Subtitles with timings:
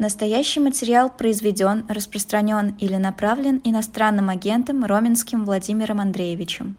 [0.00, 6.76] Настоящий материал произведен, распространен или направлен иностранным агентом Роменским Владимиром Андреевичем.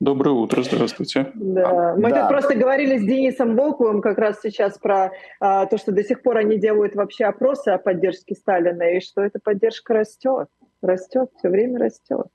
[0.00, 1.32] Доброе утро, здравствуйте.
[1.34, 1.94] Да.
[1.96, 2.20] Мы да.
[2.20, 6.20] тут просто говорили с Денисом Волковым как раз сейчас про а, то, что до сих
[6.20, 10.48] пор они делают вообще опросы о поддержке Сталина, и что эта поддержка растет,
[10.82, 12.26] растет, все время растет.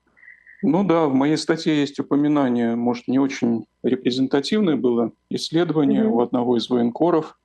[0.64, 6.10] Ну да, в моей статье есть упоминание, может, не очень репрезентативное было исследование mm-hmm.
[6.10, 7.38] у одного из военкоров,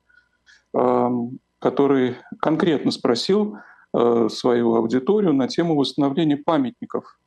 [1.59, 3.57] который конкретно спросил
[3.93, 7.19] э, свою аудиторию на тему восстановления памятников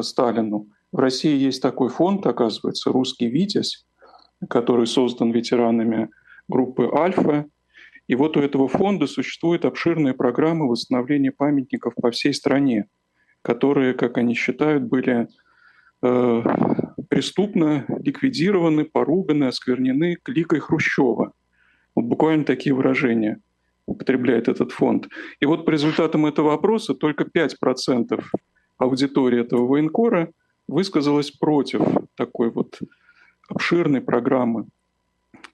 [0.00, 0.68] Сталину.
[0.92, 3.84] В России есть такой фонд, оказывается, «Русский Витязь»,
[4.48, 6.10] который создан ветеранами
[6.48, 7.46] группы «Альфа».
[8.06, 12.86] И вот у этого фонда существует обширная программа восстановления памятников по всей стране,
[13.42, 15.28] которые, как они считают, были
[16.02, 16.42] э,
[17.08, 21.32] преступно ликвидированы, поруганы, осквернены кликой Хрущева.
[21.94, 23.40] Вот буквально такие выражения
[23.90, 25.08] употребляет этот фонд.
[25.40, 28.22] И вот по результатам этого опроса только 5%
[28.78, 30.30] аудитории этого военкора
[30.68, 31.82] высказалась против
[32.14, 32.78] такой вот
[33.48, 34.66] обширной программы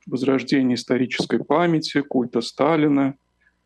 [0.06, 3.14] возрождения исторической памяти, культа Сталина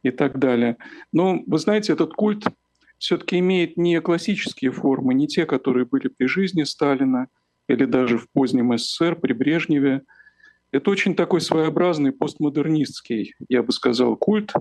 [0.05, 0.77] и так далее.
[1.12, 2.45] Но вы знаете, этот культ
[2.98, 7.27] все-таки имеет не классические формы, не те, которые были при жизни Сталина
[7.69, 10.02] или даже в позднем СССР, при Брежневе,
[10.73, 14.53] это очень такой своеобразный постмодернистский, я бы сказал, культ,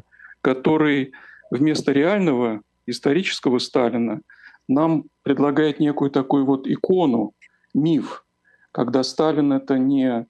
[0.42, 1.14] который
[1.52, 4.22] вместо реального исторического Сталина
[4.68, 7.34] нам предлагает некую такую вот икону,
[7.74, 8.26] миф,
[8.72, 10.26] когда Сталин— это не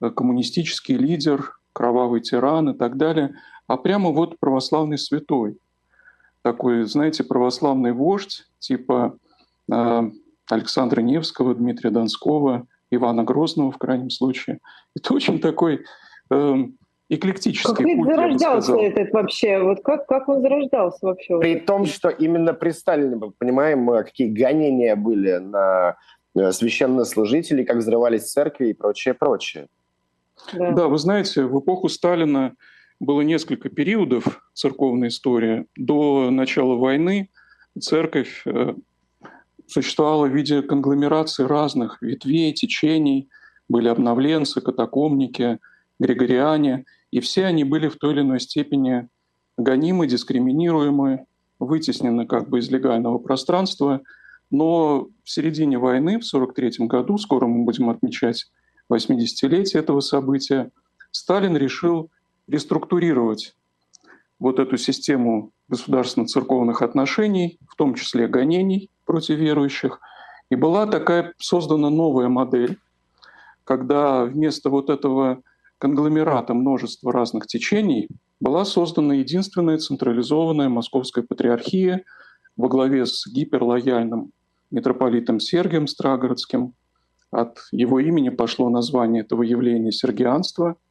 [0.00, 3.34] коммунистический лидер, кровавый тиран и так далее,
[3.66, 5.58] а прямо вот православный святой.
[6.42, 9.16] Такой, знаете, православный вождь типа
[9.70, 10.10] э,
[10.48, 14.58] Александра Невского, Дмитрия Донского— Ивана Грозного в крайнем случае.
[14.96, 15.84] Это очень такой
[16.30, 16.54] э,
[17.08, 19.60] эклектический как культ, зарождался этот вообще?
[19.60, 21.38] Вот как, как он зарождался вообще?
[21.38, 25.96] При том, что именно при Сталине, мы понимаем, какие гонения были на
[26.34, 29.66] э, священнослужителей, как взрывались церкви и прочее, прочее.
[30.54, 30.72] Да.
[30.72, 32.54] да, вы знаете, в эпоху Сталина
[32.98, 35.66] было несколько периодов церковной истории.
[35.76, 37.30] До начала войны
[37.78, 38.74] церковь э,
[39.70, 43.28] существовала в виде конгломерации разных ветвей, течений.
[43.68, 45.58] Были обновленцы, катакомники,
[45.98, 46.84] григориане.
[47.10, 49.08] И все они были в той или иной степени
[49.56, 51.26] гонимы, дискриминируемы,
[51.58, 54.00] вытеснены как бы из легального пространства.
[54.50, 58.50] Но в середине войны, в 1943 году, скоро мы будем отмечать
[58.92, 60.70] 80-летие этого события,
[61.12, 62.10] Сталин решил
[62.48, 63.54] реструктурировать
[64.40, 70.00] вот эту систему государственно-церковных отношений, в том числе гонений против верующих.
[70.50, 72.78] И была такая создана новая модель,
[73.64, 75.42] когда вместо вот этого
[75.78, 82.04] конгломерата множества разных течений была создана единственная централизованная московская патриархия
[82.56, 84.30] во главе с гиперлояльным
[84.70, 86.74] митрополитом Сергием Страгородским.
[87.32, 90.76] От его имени пошло название этого явления сергианство–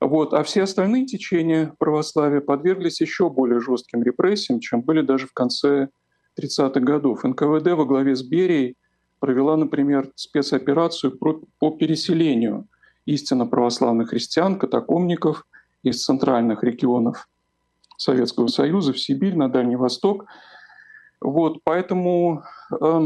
[0.00, 0.34] вот.
[0.34, 5.88] А все остальные течения православия подверглись еще более жестким репрессиям, чем были даже в конце
[6.38, 7.24] 30-х годов.
[7.24, 8.76] НКВД во главе с Берией
[9.18, 11.18] провела, например, спецоперацию
[11.58, 12.66] по переселению
[13.06, 15.46] истинно православных христиан, катакомников
[15.82, 17.28] из центральных регионов
[17.96, 20.26] Советского Союза в Сибирь, на Дальний Восток.
[21.20, 22.42] Вот, поэтому
[22.78, 23.00] э,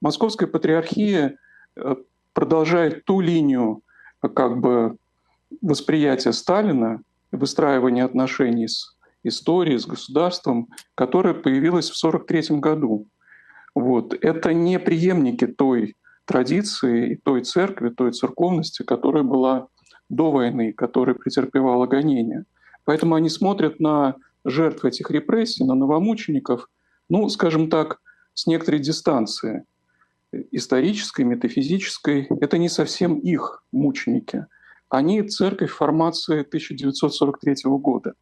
[0.00, 1.36] Московская патриархия
[1.76, 1.96] э,
[2.32, 3.82] продолжает ту линию
[4.20, 4.96] как бы
[5.60, 7.02] восприятие Сталина,
[7.32, 8.96] выстраивание отношений с
[9.28, 13.08] историей, с государством, которое появилось в 1943 году.
[13.74, 14.14] Вот.
[14.20, 19.68] Это не преемники той традиции, той церкви, той церковности, которая была
[20.08, 22.44] до войны, которая претерпевала гонения.
[22.84, 26.68] Поэтому они смотрят на жертв этих репрессий, на новомучеников,
[27.08, 28.00] ну, скажем так,
[28.34, 29.64] с некоторой дистанции
[30.52, 32.28] исторической, метафизической.
[32.40, 34.46] Это не совсем их мученики–
[34.90, 38.14] они церковь формации 1943 года.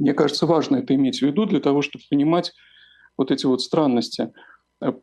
[0.00, 2.52] Мне кажется, важно это иметь в виду для того, чтобы понимать
[3.18, 4.32] вот эти вот странности.
[4.80, 4.94] Э,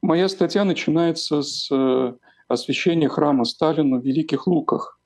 [0.00, 2.14] моя статья начинается с э,
[2.48, 4.98] освящения храма Сталину в Великих Луках,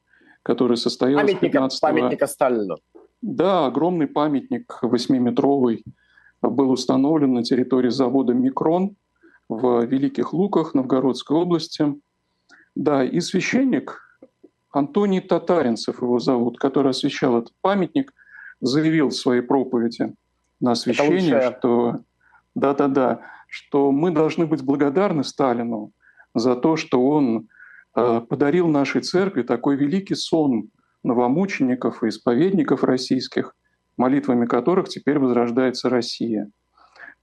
[0.45, 2.77] который состоялся памятника, 15 Памятника Сталину.
[3.23, 5.85] Да, огромный памятник восьмиметровый
[6.41, 8.95] был установлен на территории завода «Микрон»
[9.49, 11.93] в Великих Луках Новгородской области.
[12.77, 14.01] Да, и священник
[14.71, 18.13] Антоний Татаринцев его зовут, который освещал этот памятник,
[18.65, 20.15] заявил в своей проповеди
[20.61, 22.01] на освещение, что
[22.55, 25.93] да-да-да, что мы должны быть благодарны Сталину
[26.35, 27.49] за то, что он
[27.95, 30.71] э, подарил нашей церкви такой великий сон
[31.03, 33.55] новомучеников и исповедников российских,
[33.97, 36.51] молитвами которых теперь возрождается Россия.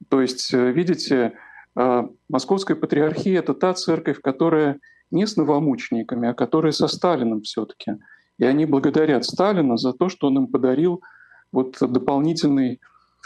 [0.10, 1.34] То есть, э, видите,
[1.76, 4.80] э, Московская патриархия– это та церковь, которая
[5.10, 7.94] не с новомучениками, а которая со Сталином все-таки.
[8.38, 11.02] И они благодарят Сталина за то, что он им подарил
[11.52, 12.80] вот дополнительный,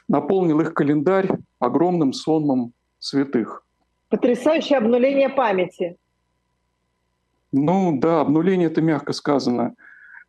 [0.07, 1.29] наполнил их календарь
[1.59, 3.63] огромным сонмом святых.
[4.09, 5.97] Потрясающее обнуление памяти.
[7.51, 9.75] Ну да, обнуление это мягко сказано.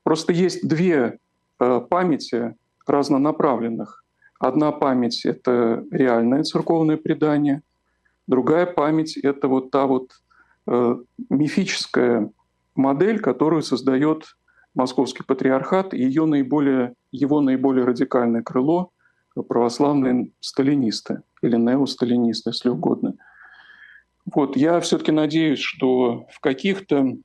[0.03, 1.19] Просто есть две
[1.59, 2.55] э, памяти
[2.87, 4.05] разнонаправленных.
[4.39, 7.63] Одна память— это реальное церковное предание,
[8.27, 10.13] другая память— это вот та вот
[10.67, 10.97] э,
[11.31, 12.31] мифическая
[12.75, 14.37] модель, которую создает
[14.77, 18.91] Московский патриархат и ее наиболее, его наиболее радикальное крыло—
[19.43, 23.15] православные сталинисты или неосталинисты, если угодно.
[24.25, 27.17] Вот, я все-таки надеюсь, что в каких-то,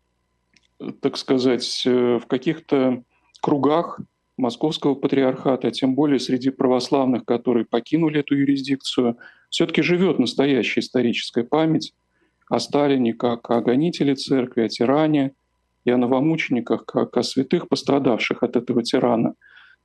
[1.02, 3.04] так сказать, э, в каких-то
[3.42, 4.00] кругах
[4.38, 9.18] Московского патриархата, а тем более среди православных, которые покинули эту юрисдикцию,
[9.50, 11.94] все-таки живет настоящая историческая память
[12.50, 15.34] о Сталине как о гонителе церкви, о тиране
[15.86, 19.34] и о новомучениках как о святых, пострадавших от этого тирана.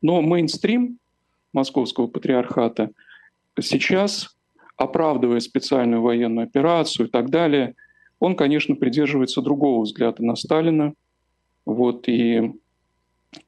[0.02, 0.98] Но мейнстрим
[1.52, 2.90] Московского патриархата
[3.60, 4.36] сейчас,
[4.76, 7.74] оправдывая специальную военную операцию и так далее,
[8.18, 10.94] он, конечно, придерживается другого взгляда на Сталина.
[11.64, 12.52] Вот, и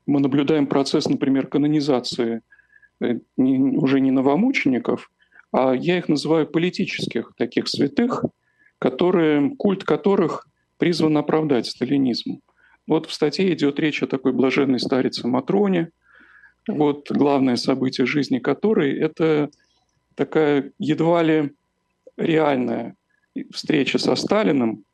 [0.06, 2.42] мы наблюдаем процесс, например, канонизации
[3.00, 5.10] э, уже не новомучеников,
[5.52, 8.24] а я их называю политических таких святых,
[8.78, 10.47] которые, культ которых
[10.78, 12.40] призван оправдать сталинизм.
[12.86, 15.90] Вот в статье идет речь о такой блаженной старице Матроне,
[16.66, 19.50] вот главное событие жизни которой– это
[20.14, 21.52] такая едва ли
[22.16, 22.96] реальная
[23.52, 24.84] встреча со Сталиным.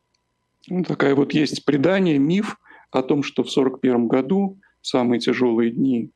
[0.69, 2.59] Ну, такая вот есть предание, миф
[2.91, 6.11] о том, что в 1941 году самые тяжелые дни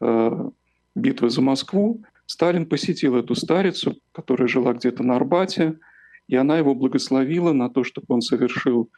[0.00, 0.50] э,
[0.94, 5.78] битвы за Москву, Сталин посетил эту старицу, которая жила где-то на Арбате,
[6.28, 8.90] и она его благословила на то, чтобы он совершил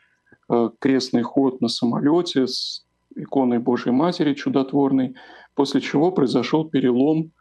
[0.78, 5.14] крестный ход на самолете с иконой Божьей Матери чудотворной,
[5.54, 7.32] после чего произошел перелом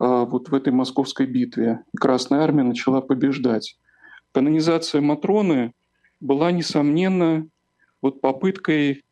[0.00, 1.84] э, вот в этой московской битве.
[1.98, 3.78] Красная армия начала побеждать.
[4.32, 5.72] Канонизация Матроны
[6.20, 7.46] была, несомненно,
[8.02, 9.04] вот попыткой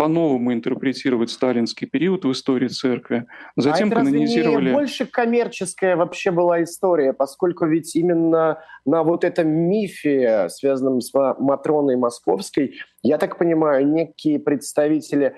[0.00, 3.26] по-новому интерпретировать сталинский период в истории церкви.
[3.54, 4.70] Затем а это канонизировали...
[4.70, 11.12] не больше коммерческая вообще была история, поскольку ведь именно на вот этом мифе, связанном с
[11.12, 15.36] Матроной Московской, я так понимаю, некие представители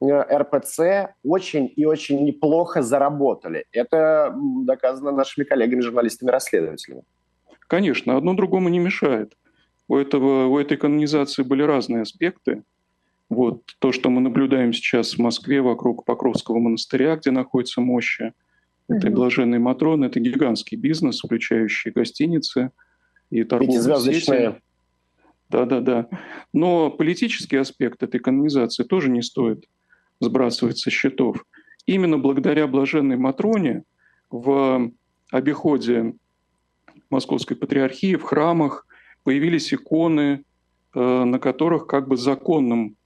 [0.00, 3.66] э, РПЦ очень и очень неплохо заработали.
[3.72, 7.02] Это доказано нашими коллегами, журналистами-расследователями.
[7.66, 9.34] Конечно, одно другому не мешает.
[9.86, 12.62] У, этого, у этой канонизации были разные аспекты.
[13.28, 18.32] Вот то, что мы наблюдаем сейчас в Москве вокруг Покровского монастыря, где находятся мощи
[18.88, 22.70] этой блаженной Матроны, это гигантский бизнес, включающий гостиницы
[23.30, 24.54] и торговые сети.
[25.50, 26.08] Да-да-да.
[26.52, 29.64] Но политический аспект этой канонизации тоже не стоит
[30.20, 31.44] сбрасывать со счетов.
[31.86, 33.84] Именно благодаря блаженной Матроне
[34.30, 34.90] в
[35.30, 36.14] обиходе
[37.10, 38.86] Московской Патриархии, в храмах
[39.22, 40.44] появились иконы,
[40.94, 42.97] э, на которых как бы законным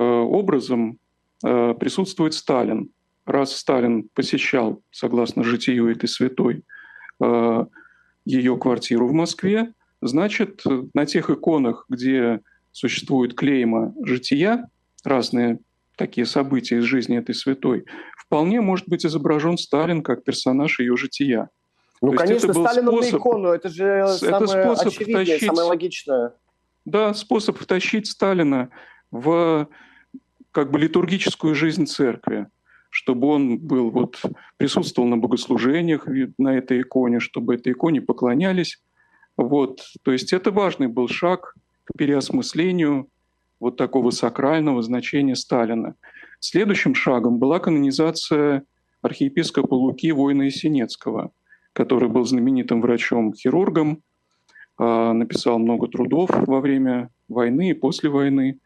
[0.00, 0.98] образом
[1.44, 2.90] э, присутствует Сталин.
[3.24, 6.62] Раз Сталин посещал, согласно житию этой святой,
[7.20, 7.66] э,
[8.24, 10.62] ее квартиру в Москве, значит,
[10.94, 12.40] на тех иконах, где
[12.72, 14.68] существует клейма жития,
[15.04, 15.58] разные
[15.96, 17.84] такие события из жизни этой святой,
[18.18, 21.48] вполне может быть изображен Сталин как персонаж ее жития.
[22.02, 25.68] Ну, То конечно, Сталину способ, на икону, это же это самое способ очевидное, втащить, самое
[25.68, 26.32] логичное.
[26.84, 28.68] Да, способ втащить Сталина
[29.10, 29.68] в
[30.56, 32.46] как бы литургическую жизнь церкви,
[32.88, 34.22] чтобы он был, вот,
[34.56, 36.08] присутствовал на богослужениях
[36.38, 38.82] на этой иконе, чтобы этой иконе поклонялись.
[39.36, 39.82] Вот.
[40.02, 43.10] То есть это важный был шаг к переосмыслению
[43.60, 45.94] вот такого сакрального значения Сталина.
[46.40, 48.62] Следующим шагом была канонизация
[49.02, 51.32] архиепископа Луки Война Есенецкого,
[51.74, 54.02] который был знаменитым врачом-хирургом,
[54.78, 58.58] а, написал много трудов во время войны и после войны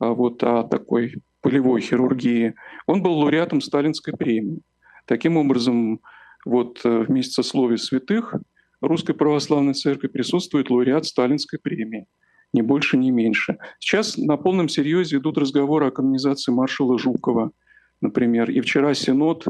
[0.00, 2.54] а вот, о такой полевой хирургии,
[2.86, 4.60] он был лауреатом Сталинской премии.
[5.06, 6.00] Таким образом,
[6.44, 8.34] вот э, в месяце слове святых
[8.80, 12.06] Русской Православной Церкви присутствует лауреат Сталинской премии.
[12.52, 13.58] Ни больше, ни меньше.
[13.78, 17.52] Сейчас на полном серьезе идут разговоры о канонизации маршала Жукова,
[18.00, 18.50] например.
[18.50, 19.46] И вчера Синод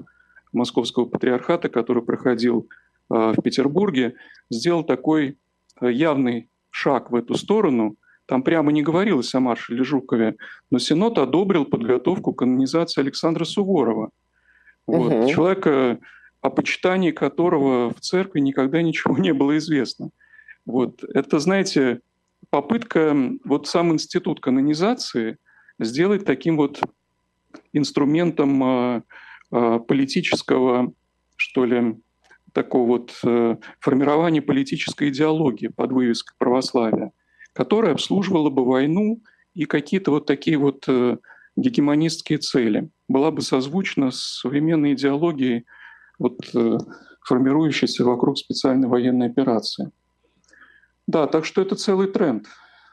[0.52, 2.68] Московского Патриархата, который проходил
[3.10, 4.14] э, в Петербурге,
[4.50, 5.38] сделал такой
[5.80, 7.96] э, явный шаг в эту сторону–
[8.30, 10.36] там прямо не говорилось о маршале Жукове,
[10.70, 14.10] но Сенат одобрил подготовку канонизации Александра Суворова.
[14.86, 15.12] Вот.
[15.12, 15.28] Угу.
[15.30, 15.98] Человека,
[16.40, 20.10] о почитании которого в церкви никогда ничего не было известно.
[20.64, 21.02] Вот.
[21.12, 22.02] Это, знаете,
[22.50, 25.36] попытка, вот сам институт канонизации
[25.80, 26.80] сделать таким вот
[27.72, 29.02] инструментом э,
[29.50, 30.92] э, политического,
[31.34, 31.96] что ли,
[32.52, 37.10] такого вот э, формирования политической идеологии под вывеской православия,
[37.52, 39.20] которая обслуживала бы войну
[39.54, 41.18] и какие-то вот такие вот э,
[41.56, 42.90] гегемонистские цели.
[43.08, 45.66] Была бы созвучна с современной идеологией,
[46.18, 46.78] вот, э,
[47.22, 49.90] формирующейся вокруг специальной военной операции.
[51.06, 52.46] Да, так что это целый тренд.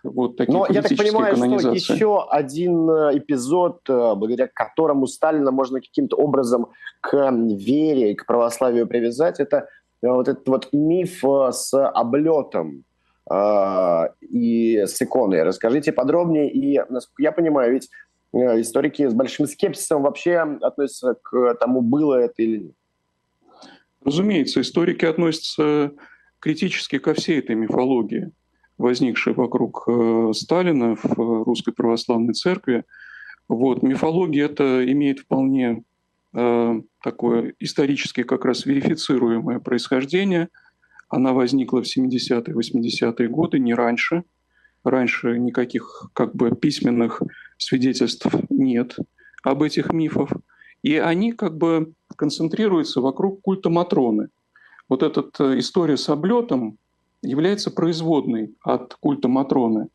[0.03, 5.79] Вот такие Но я так понимаю, что еще один э, эпизод, благодаря которому Сталина можно
[5.79, 6.67] каким-то образом
[7.01, 9.67] к вере и к православию привязать, это
[10.01, 12.85] вот этот вот миф с облетом
[13.29, 15.43] и с иконой.
[15.43, 16.49] Расскажите подробнее.
[16.49, 17.89] И, насколько я понимаю, ведь
[18.33, 22.75] Э, историки с большим скепсисом вообще относятся к тому, было это или нет.
[24.03, 25.91] Разумеется, историки относятся
[26.39, 28.31] критически ко всей этой мифологии,
[28.77, 32.83] возникшей вокруг э, Сталина в Русской Православной Церкви.
[33.47, 35.83] Вот, мифология это имеет вполне
[36.33, 40.49] э, такое исторически как раз верифицируемое происхождение.
[41.09, 44.23] Она возникла в 70-е, 80-е годы, не раньше.
[44.83, 47.21] Раньше никаких как бы письменных
[47.57, 48.95] свидетельств нет
[49.43, 50.29] об этих мифах.
[50.83, 54.29] И они как бы концентрируются вокруг культа Матроны.
[54.89, 56.77] Вот эта э, история с облетом
[57.21, 59.87] является производной от культа Матроны.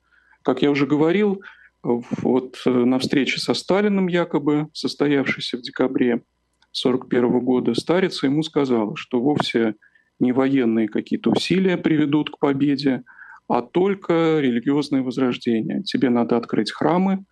[0.42, 1.42] Как я уже говорил,
[1.83, 6.25] вот э, на встрече со Сталиным якобы, состоявшейся в декабре
[6.73, 9.75] 1941 года, старица ему сказала, что вовсе
[10.21, 13.02] не военные какие-то усилия приведут к победе,
[13.49, 15.83] а только религиозное возрождение.
[15.83, 17.25] Тебе надо открыть храмы,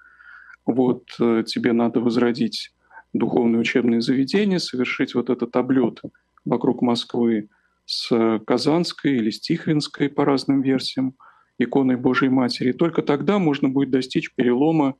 [0.66, 2.72] вот э, тебе надо возродить
[3.12, 6.00] духовные учебные заведения, совершить вот этот облет
[6.44, 7.48] вокруг Москвы
[7.86, 11.14] с Казанской или с Тихвинской по разным версиям
[11.58, 12.72] иконой Божьей Матери.
[12.72, 14.94] только тогда можно будет достичь перелома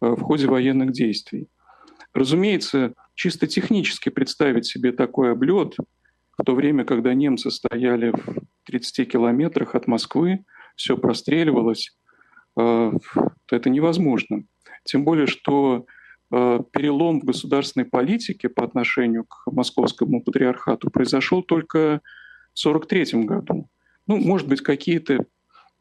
[0.00, 1.48] э, в ходе военных действий.
[2.12, 5.76] Разумеется, чисто технически представить себе такой облет
[6.38, 10.44] в то время, когда немцы стояли в 30 километрах от Москвы,
[10.76, 11.96] все простреливалось,
[12.58, 12.92] э,
[13.50, 14.44] это невозможно.
[14.84, 15.86] Тем более, что
[16.30, 22.00] э, перелом в государственной политике по отношению к московскому патриархату произошел только
[22.54, 23.68] в 1943 году.
[24.06, 25.26] Ну, может быть, какие-то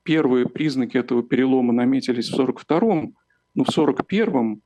[0.03, 3.12] первые признаки этого перелома наметились в 1942,
[3.55, 4.62] но в 1941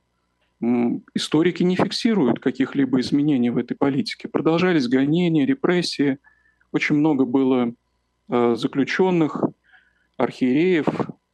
[0.60, 4.28] историки не фиксируют каких-либо изменений в этой политике.
[4.28, 6.18] Продолжались гонения, репрессии,
[6.72, 7.74] очень много было
[8.28, 9.44] э, заключенных,
[10.16, 10.86] архиереев,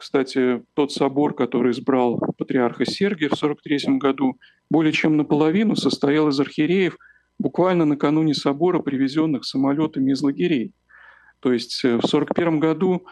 [0.03, 6.41] кстати, тот собор, который избрал патриарха Сергия в 1943 году, более чем наполовину состоял из
[6.41, 6.97] архиереев,
[7.39, 10.73] буквально накануне собора, привезенных самолетами из лагерей.
[11.39, 13.07] То есть э, в 1941 году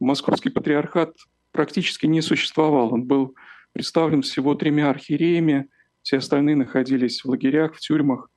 [0.00, 1.16] московский патриархат
[1.50, 2.92] практически не существовал.
[2.92, 3.34] Он был
[3.74, 5.68] представлен всего тремя архиереями,
[6.02, 8.30] все остальные находились в лагерях, в тюрьмах.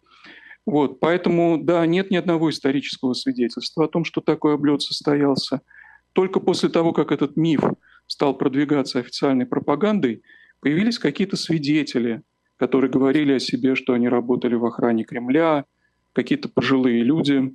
[0.65, 5.61] Вот, поэтому, да, нет ни одного исторического свидетельства о том, что такой облет состоялся.
[6.11, 7.61] Только после того, как этот миф
[8.05, 10.23] стал продвигаться официальной пропагандой,
[10.59, 12.21] появились какие-то свидетели,
[12.57, 15.65] которые говорили о себе, что они работали в охране Кремля,
[16.13, 17.53] какие-то пожилые люди.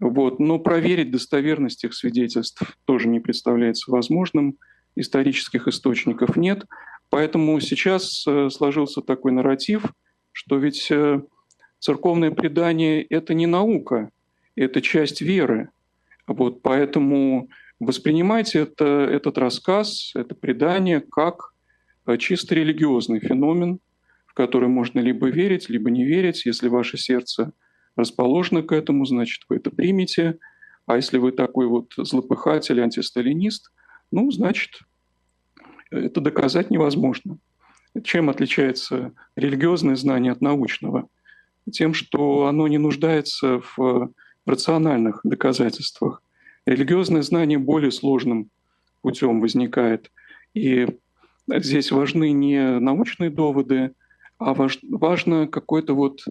[0.00, 0.38] Вот.
[0.38, 4.56] Но проверить достоверность их свидетельств тоже не представляется возможным.
[4.94, 6.64] Исторических источников нет.
[7.10, 9.84] Поэтому сейчас э, сложился такой нарратив,
[10.32, 11.20] что ведь э,
[11.78, 14.10] церковное предание– это не наука,
[14.56, 15.70] это часть веры.
[16.26, 17.48] Вот, поэтому
[17.80, 21.52] Воспринимайте это, этот рассказ, это предание как
[22.06, 23.78] э, чисто религиозный феномен,
[24.26, 26.44] в который можно либо верить, либо не верить.
[26.44, 27.52] Если ваше сердце
[27.94, 30.38] расположено к этому, значит, вы это примете.
[30.86, 33.70] А если вы такой вот злопыхатель, антисталинист,
[34.10, 34.80] ну, значит,
[35.90, 37.38] это доказать невозможно.
[38.04, 41.08] Чем отличается религиозное знание от научного?
[41.70, 44.12] Тем, что оно не нуждается в
[44.46, 46.22] рациональных доказательствах.
[46.66, 48.50] Религиозное знание более сложным
[49.02, 50.10] путем возникает.
[50.54, 50.86] И
[51.48, 53.92] здесь важны не научные доводы,
[54.38, 56.24] а важ, важно какое-то вот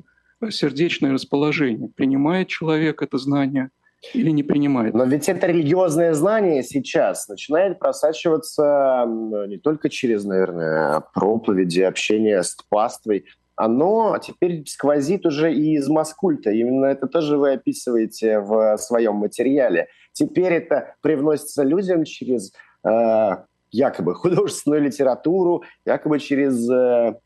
[0.50, 1.90] сердечное расположение.
[1.90, 3.70] Принимает человек это знание
[4.14, 4.94] или не принимает.
[4.94, 9.06] Но ведь это религиозное знание сейчас начинает просачиваться
[9.48, 13.26] не только через, наверное, проповеди, общение с паствой,
[13.56, 16.52] оно теперь сквозит уже и из маскульта.
[16.52, 19.88] Именно это тоже вы описываете в своем материале.
[20.14, 23.30] Теперь это привносится людям через э,
[23.72, 27.20] якобы художественную литературу, якобы через э,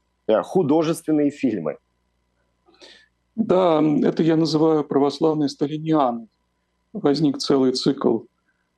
[0.43, 1.77] художественные фильмы.
[3.35, 6.27] Да, это я называю православной сталинианой.
[6.93, 8.21] Возник целый цикл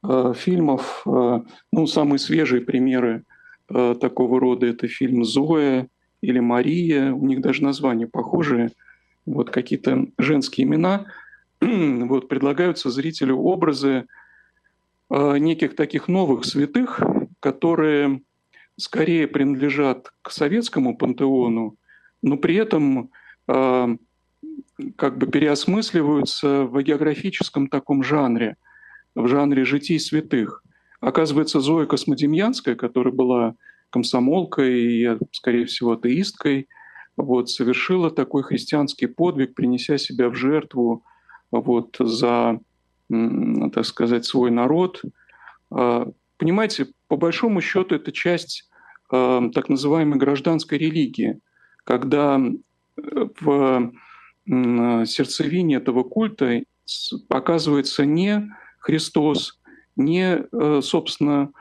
[0.07, 1.01] э, фильмов.
[1.05, 1.41] Э,
[1.71, 3.23] ну, самые свежие примеры
[3.69, 5.87] э, такого рода– это фильм «Зоя»
[6.21, 7.11] или «Мария».
[7.11, 8.71] У них даже названия похожие.
[9.25, 11.05] Вот какие-то женские имена.
[11.61, 14.05] вот предлагаются зрителю образы
[15.09, 16.99] неких таких новых святых,
[17.39, 18.21] которые
[18.77, 21.75] скорее принадлежат к советскому пантеону,
[22.23, 23.11] но при этом
[24.95, 28.57] как бы переосмысливаются в географическом таком жанре,
[29.15, 30.63] в жанре житий святых.
[30.99, 33.55] Оказывается, Зоя Космодемьянская, которая была
[33.89, 36.67] комсомолкой и, скорее всего, атеисткой,
[37.15, 41.03] вот, совершила такой христианский подвиг, принеся себя в жертву
[41.51, 42.59] вот, за,
[43.09, 45.01] так сказать, свой народ.
[45.69, 48.67] А, понимаете, по большому счету это часть
[49.11, 51.39] а, так называемой гражданской религии,
[51.83, 53.91] когда э, в
[54.45, 56.63] сердцевине этого культа
[57.29, 59.59] оказывается не Христос,
[59.95, 61.51] не, э, собственно,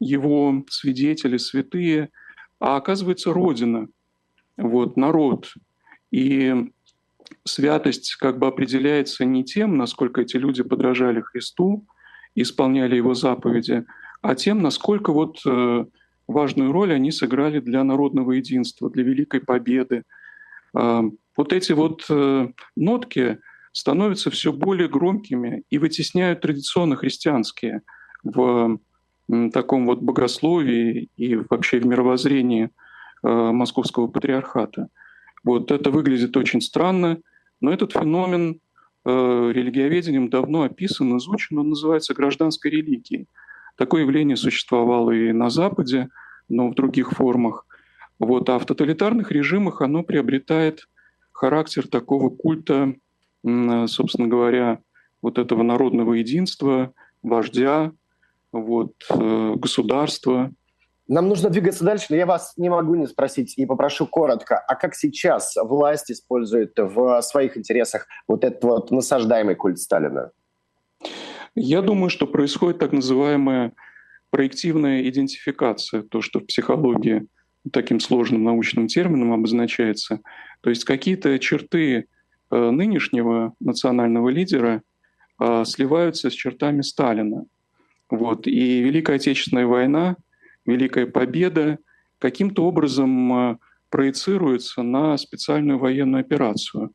[0.00, 2.10] его свидетели, святые,
[2.58, 3.88] а оказывается Родина,
[4.56, 5.52] вот, народ.
[6.10, 6.70] И
[7.44, 11.86] святость как бы определяется не тем, насколько эти люди подражали Христу,
[12.34, 13.84] исполняли его заповеди,
[14.20, 15.84] а тем, насколько вот э,
[16.26, 20.04] важную роль они сыграли для народного единства, для великой победы.
[21.36, 23.38] Вот эти вот э, нотки
[23.72, 27.82] становятся все более громкими и вытесняют традиционно христианские
[28.22, 28.78] в
[29.30, 32.70] э, таком вот богословии и вообще в мировоззрении
[33.22, 34.88] э, московского патриархата.
[35.42, 37.18] Вот это выглядит очень странно,
[37.60, 38.60] но этот феномен
[39.04, 43.26] э, религиоведением давно описан, изучен, он называется гражданской религией.
[43.76, 46.08] Такое явление существовало и на Западе,
[46.48, 47.66] но в других формах.
[48.18, 48.48] Вот.
[48.50, 50.88] А в тоталитарных режимах оно приобретает
[51.42, 52.94] характер такого культа,
[53.44, 54.78] собственно говоря,
[55.20, 56.92] вот этого народного единства,
[57.24, 57.90] вождя,
[58.52, 60.52] вот, э, государства,
[61.08, 64.76] нам нужно двигаться дальше, но я вас не могу не спросить и попрошу коротко, а
[64.76, 70.30] как сейчас власть использует в своих интересах вот этот вот насаждаемый культ Сталина?
[71.56, 73.72] Я думаю, что происходит так называемая
[74.30, 77.26] проективная идентификация, то, что в психологии
[77.70, 80.20] таким сложным научным термином обозначается.
[80.62, 82.06] То есть какие-то черты
[82.50, 84.82] э, нынешнего национального лидера
[85.38, 87.44] э, сливаются с чертами Сталина.
[88.10, 88.46] Вот.
[88.46, 90.16] И Великая Отечественная война—
[90.66, 91.78] Великая Победа
[92.18, 93.56] каким-то образом э,
[93.90, 96.92] проецируется на специальную военную операцию.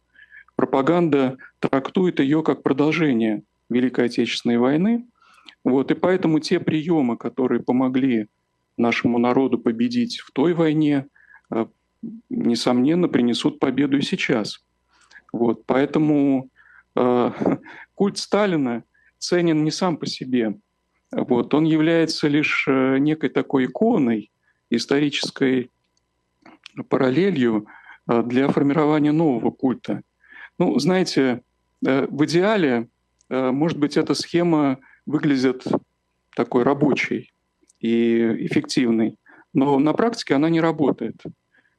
[0.55, 5.05] Пропаганда трактует ее как продолжение Великой Отечественной войны.
[5.63, 8.27] Вот, и поэтому те приемы, которые помогли
[8.77, 11.07] нашему народу победить в той войне,
[11.51, 11.65] э,
[12.29, 14.63] несомненно, принесут победу и сейчас.
[15.33, 16.49] Вот, поэтому
[16.95, 17.31] э,
[17.95, 18.83] культ Сталина
[19.17, 20.57] ценен не сам по себе,
[21.11, 24.31] вот, он является лишь э, некой такой иконой,
[24.69, 25.71] исторической
[26.89, 27.67] параллелью
[28.07, 30.01] э, для формирования нового культа.
[30.59, 31.41] Ну, знаете,
[31.81, 32.89] в идеале,
[33.29, 35.63] может быть, эта схема выглядит
[36.35, 37.31] такой рабочей
[37.79, 39.17] и эффективной,
[39.53, 41.21] но на практике она не работает.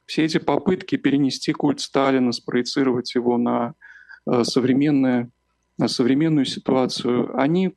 [0.05, 3.73] Все эти попытки перенести культ Сталина, спроецировать его на,
[4.43, 5.29] современное,
[5.77, 7.75] на современную ситуацию, они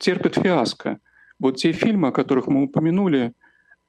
[0.00, 1.00] терпят фиаско.
[1.40, 3.32] Вот те фильмы, о которых мы упомянули,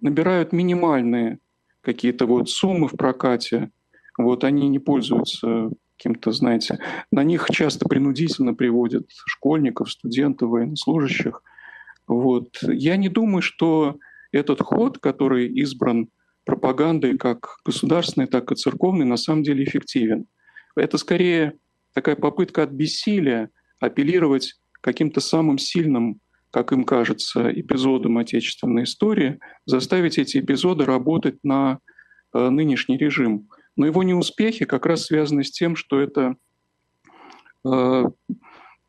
[0.01, 1.39] набирают минимальные
[1.81, 3.69] какие-то вот суммы в прокате.
[4.17, 6.79] Вот они не пользуются каким-то, знаете,
[7.11, 11.43] на них часто принудительно приводят школьников, студентов, военнослужащих.
[12.07, 12.57] Вот.
[12.61, 13.97] Я не думаю, что
[14.31, 16.09] этот ход, который избран
[16.45, 20.27] пропагандой как государственной, так и церковной, на самом деле эффективен.
[20.75, 21.53] Это скорее
[21.93, 26.19] такая попытка от бессилия апеллировать каким-то самым сильным,
[26.51, 31.79] как им кажется, эпизодом отечественной истории, заставить эти эпизоды работать на
[32.33, 33.49] э, нынешний режим.
[33.75, 36.35] Но его неуспехи как раз связаны с тем, что это,
[37.65, 38.03] э,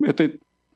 [0.03, 0.33] эта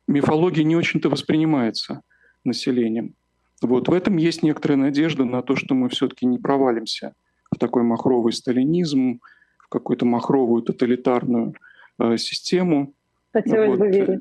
[0.08, 2.02] мифология не очень-то воспринимается
[2.44, 3.14] населением.
[3.62, 7.14] Вот в этом есть некоторая надежда на то, что мы все-таки не провалимся
[7.50, 9.20] в такой махровый сталинизм,
[9.58, 11.54] в какую-то махровую тоталитарную
[11.98, 12.94] э, систему.
[13.32, 13.78] Хотелось вот.
[13.78, 14.20] бы верить.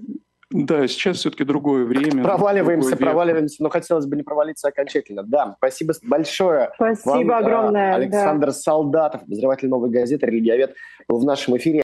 [0.52, 2.24] Да, сейчас все-таки другое время.
[2.24, 5.22] Проваливаемся, другой проваливаемся, но хотелось бы не провалиться окончательно.
[5.22, 6.72] Да, спасибо большое.
[6.74, 7.94] Спасибо вам, огромное.
[7.94, 8.54] Александр да.
[8.54, 10.74] Солдатов, обозреватель «Новой газеты», религиовед,
[11.08, 11.78] был в нашем эфире.